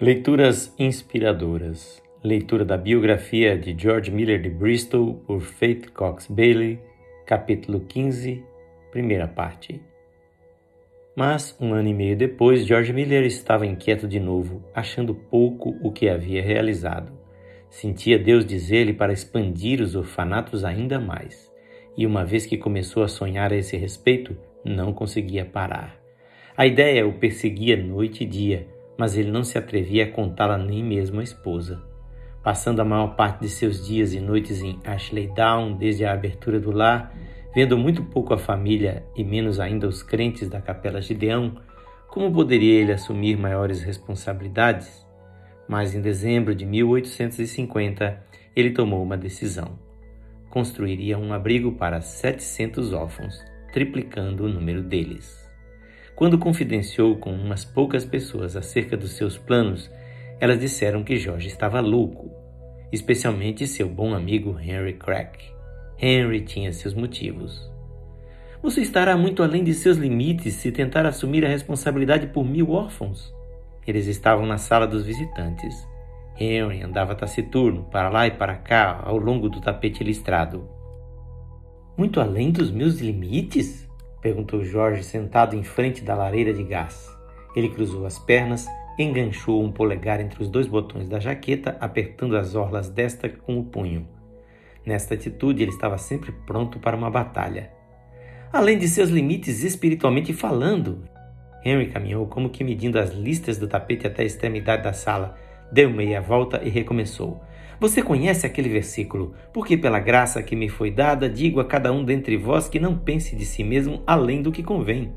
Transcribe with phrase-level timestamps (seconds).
[0.00, 2.02] Leituras inspiradoras.
[2.22, 6.80] Leitura da biografia de George Miller de Bristol por Faith Cox Bailey,
[7.24, 8.42] capítulo 15,
[8.90, 9.80] primeira parte.
[11.14, 15.92] Mas, um ano e meio depois, George Miller estava inquieto de novo, achando pouco o
[15.92, 17.12] que havia realizado.
[17.70, 21.48] Sentia Deus dizer-lhe para expandir os orfanatos ainda mais,
[21.96, 25.96] e uma vez que começou a sonhar a esse respeito, não conseguia parar.
[26.56, 30.82] A ideia o perseguia noite e dia, mas ele não se atrevia a contá-la nem
[30.82, 31.82] mesmo à esposa.
[32.42, 36.60] Passando a maior parte de seus dias e noites em Ashley Down, desde a abertura
[36.60, 37.14] do lar,
[37.54, 41.56] vendo muito pouco a família e menos ainda os crentes da Capela Gideão,
[42.08, 45.04] como poderia ele assumir maiores responsabilidades?
[45.66, 48.22] Mas em dezembro de 1850,
[48.54, 49.78] ele tomou uma decisão.
[50.50, 53.42] Construiria um abrigo para 700 órfãos,
[53.72, 55.43] triplicando o número deles.
[56.14, 59.90] Quando confidenciou com umas poucas pessoas acerca dos seus planos,
[60.38, 62.30] elas disseram que Jorge estava louco,
[62.92, 65.44] especialmente seu bom amigo Henry Crack.
[65.98, 67.68] Henry tinha seus motivos.
[68.62, 73.34] Você estará muito além de seus limites se tentar assumir a responsabilidade por mil órfãos.
[73.86, 75.74] Eles estavam na sala dos visitantes.
[76.38, 80.68] Henry andava taciturno, para lá e para cá, ao longo do tapete listrado.
[81.96, 83.83] Muito além dos meus limites?
[84.24, 87.14] Perguntou Jorge, sentado em frente da lareira de gás.
[87.54, 88.66] Ele cruzou as pernas,
[88.98, 93.64] enganchou um polegar entre os dois botões da jaqueta, apertando as orlas desta com o
[93.64, 94.08] punho.
[94.86, 97.70] Nesta atitude, ele estava sempre pronto para uma batalha.
[98.50, 101.04] Além de seus limites espiritualmente falando,
[101.62, 105.36] Henry caminhou como que medindo as listas do tapete até a extremidade da sala,
[105.70, 107.42] deu meia volta e recomeçou.
[107.80, 109.34] Você conhece aquele versículo?
[109.52, 112.96] Porque pela graça que me foi dada, digo a cada um dentre vós que não
[112.96, 115.12] pense de si mesmo além do que convém.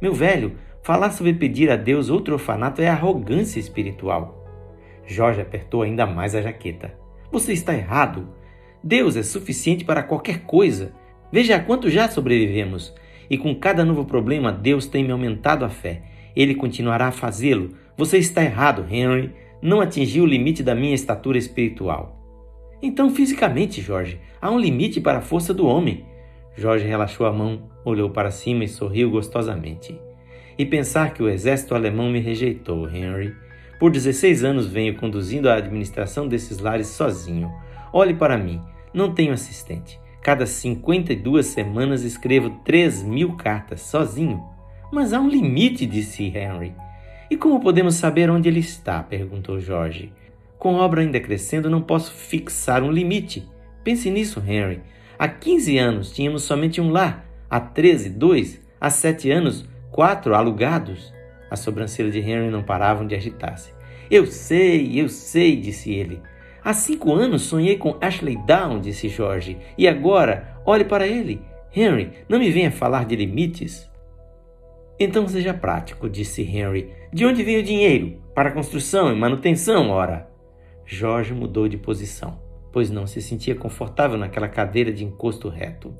[0.00, 4.44] Meu velho, falar sobre pedir a Deus outro orfanato é arrogância espiritual.
[5.06, 6.94] Jorge apertou ainda mais a jaqueta.
[7.30, 8.28] Você está errado.
[8.84, 10.92] Deus é suficiente para qualquer coisa.
[11.30, 12.94] Veja quanto já sobrevivemos.
[13.30, 16.02] E com cada novo problema, Deus tem me aumentado a fé.
[16.36, 17.70] Ele continuará a fazê-lo.
[17.96, 22.18] Você está errado, Henry não atingi o limite da minha estatura espiritual.
[22.82, 26.04] Então, fisicamente, Jorge, há um limite para a força do homem.
[26.56, 29.96] Jorge relaxou a mão, olhou para cima e sorriu gostosamente.
[30.58, 33.34] E pensar que o exército alemão me rejeitou, Henry.
[33.78, 37.50] Por 16 anos venho conduzindo a administração desses lares sozinho.
[37.92, 38.60] Olhe para mim,
[38.92, 39.98] não tenho assistente.
[40.20, 44.42] Cada 52 semanas escrevo 3 mil cartas sozinho.
[44.92, 46.74] Mas há um limite, disse Henry.
[47.32, 49.02] E como podemos saber onde ele está?
[49.02, 50.12] perguntou Jorge.
[50.58, 53.48] Com a obra ainda crescendo, não posso fixar um limite.
[53.82, 54.82] Pense nisso, Henry.
[55.18, 57.26] Há 15 anos tínhamos somente um lar.
[57.48, 58.60] Há 13, dois.
[58.78, 61.10] Há 7 anos, quatro alugados.
[61.50, 63.72] As sobrancelhas de Henry não paravam de agitar-se.
[64.10, 66.20] Eu sei, eu sei, disse ele.
[66.62, 69.56] Há cinco anos sonhei com Ashley Down, disse Jorge.
[69.78, 71.40] E agora, olhe para ele.
[71.74, 73.90] Henry, não me venha falar de limites.
[75.04, 76.88] Então seja prático, disse Henry.
[77.12, 78.18] De onde vem o dinheiro?
[78.32, 80.30] Para construção e manutenção, ora.
[80.86, 82.38] Jorge mudou de posição,
[82.72, 85.92] pois não se sentia confortável naquela cadeira de encosto reto.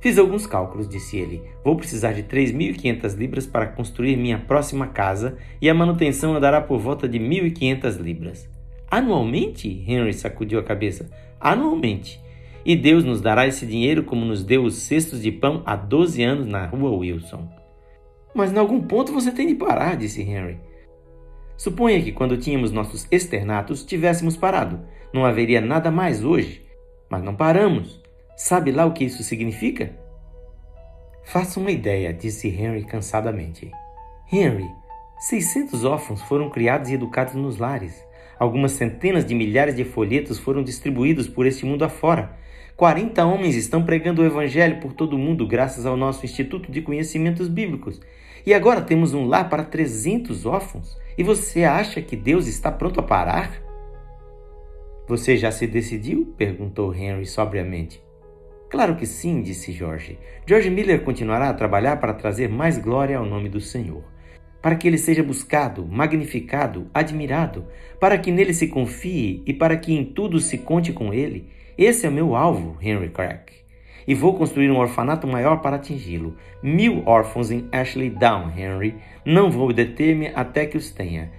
[0.00, 1.42] Fiz alguns cálculos, disse ele.
[1.62, 6.78] Vou precisar de 3.500 libras para construir minha próxima casa e a manutenção andará por
[6.78, 8.48] volta de 1.500 libras.
[8.90, 9.84] Anualmente?
[9.86, 11.10] Henry sacudiu a cabeça.
[11.38, 12.18] Anualmente.
[12.64, 16.22] E Deus nos dará esse dinheiro como nos deu os cestos de pão há 12
[16.22, 17.63] anos na rua Wilson.
[18.34, 20.58] Mas em algum ponto você tem de parar, disse Henry.
[21.56, 24.80] Suponha que quando tínhamos nossos externatos tivéssemos parado.
[25.12, 26.66] Não haveria nada mais hoje.
[27.08, 28.02] Mas não paramos.
[28.36, 29.96] Sabe lá o que isso significa?
[31.22, 33.70] Faça uma ideia, disse Henry cansadamente.
[34.32, 34.68] Henry,
[35.20, 38.04] 600 órfãos foram criados e educados nos lares.
[38.38, 42.36] Algumas centenas de milhares de folhetos foram distribuídos por este mundo afora.
[42.76, 46.82] 40 homens estão pregando o Evangelho por todo o mundo graças ao nosso Instituto de
[46.82, 48.00] Conhecimentos Bíblicos.
[48.46, 50.98] E agora temos um lar para 300 órfãos.
[51.16, 53.62] E você acha que Deus está pronto a parar?
[55.08, 56.34] Você já se decidiu?
[56.36, 58.02] perguntou Henry sobriamente.
[58.68, 60.18] Claro que sim, disse George.
[60.46, 64.02] George Miller continuará a trabalhar para trazer mais glória ao nome do Senhor.
[64.60, 67.66] Para que ele seja buscado, magnificado, admirado,
[68.00, 71.48] para que nele se confie e para que em tudo se conte com ele.
[71.78, 73.63] Esse é o meu alvo, Henry Crack
[74.06, 76.36] e vou construir um orfanato maior para atingi-lo.
[76.62, 78.96] Mil órfãos em Ashley Down, Henry.
[79.24, 81.30] Não vou deter-me até que os tenha.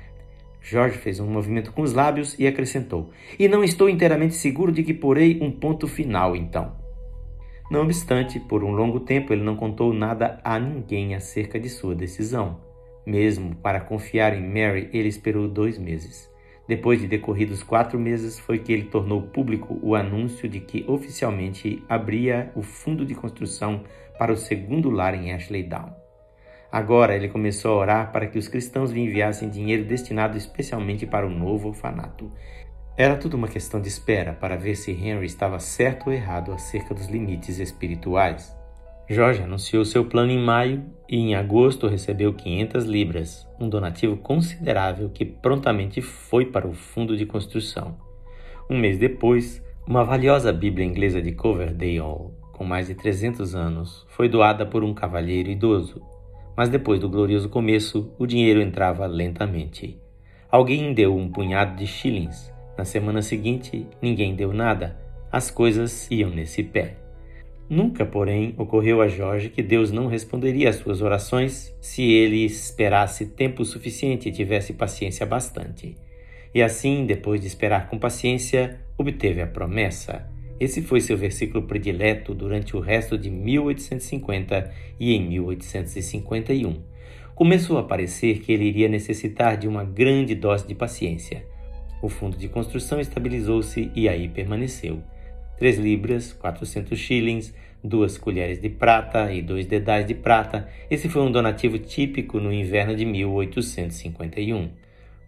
[0.62, 4.84] George fez um movimento com os lábios e acrescentou: E não estou inteiramente seguro de
[4.84, 6.74] que porei um ponto final, então.
[7.70, 11.96] Não obstante, por um longo tempo ele não contou nada a ninguém acerca de sua
[11.96, 12.60] decisão.
[13.06, 16.30] Mesmo para confiar em Mary, ele esperou dois meses.
[16.68, 21.84] Depois de decorridos quatro meses, foi que ele tornou público o anúncio de que oficialmente
[21.88, 23.84] abria o fundo de construção
[24.18, 25.94] para o segundo lar em Ashley Down.
[26.72, 31.26] Agora ele começou a orar para que os cristãos lhe enviassem dinheiro destinado especialmente para
[31.26, 32.32] o novo orfanato.
[32.98, 36.94] Era tudo uma questão de espera para ver se Henry estava certo ou errado acerca
[36.94, 38.56] dos limites espirituais.
[39.08, 45.10] Jorge anunciou seu plano em maio e em agosto recebeu 500 libras, um donativo considerável
[45.10, 47.96] que prontamente foi para o fundo de construção.
[48.68, 54.28] Um mês depois, uma valiosa Bíblia inglesa de Coverdale, com mais de 300 anos, foi
[54.28, 56.02] doada por um cavalheiro idoso.
[56.58, 60.00] Mas depois do glorioso começo, o dinheiro entrava lentamente.
[60.50, 62.52] Alguém deu um punhado de shillings.
[62.76, 64.98] Na semana seguinte, ninguém deu nada.
[65.32, 67.05] As coisas iam nesse pé.
[67.68, 73.26] Nunca, porém, ocorreu a Jorge que Deus não responderia às suas orações se ele esperasse
[73.26, 75.96] tempo suficiente e tivesse paciência bastante.
[76.54, 80.30] E assim, depois de esperar com paciência, obteve a promessa.
[80.60, 86.82] Esse foi seu versículo predileto durante o resto de 1850 e em 1851.
[87.34, 91.46] Começou a parecer que ele iria necessitar de uma grande dose de paciência.
[92.02, 95.04] O fundo de construção estabilizou-se e aí permaneceu.
[95.58, 97.54] 3 libras, 400 shillings,
[97.84, 100.68] duas colheres de prata e dois dedais de prata.
[100.90, 104.70] Esse foi um donativo típico no inverno de 1851.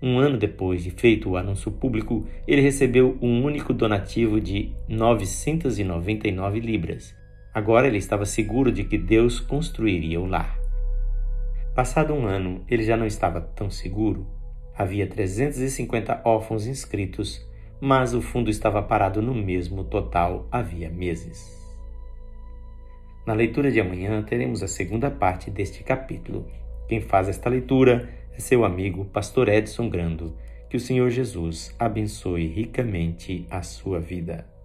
[0.02, 6.60] Um ano depois de feito o anúncio público, ele recebeu um único donativo de 999
[6.60, 7.16] libras.
[7.54, 10.60] Agora ele estava seguro de que Deus construiria o lar.
[11.74, 14.28] Passado um ano, ele já não estava tão seguro.
[14.76, 17.44] Havia 350 órfãos inscritos
[17.80, 21.58] mas o fundo estava parado no mesmo total havia meses.
[23.26, 26.48] Na leitura de amanhã teremos a segunda parte deste capítulo.
[26.88, 30.34] Quem faz esta leitura é seu amigo Pastor Edson Grando.
[30.70, 34.56] Que o Senhor Jesus abençoe ricamente a sua vida.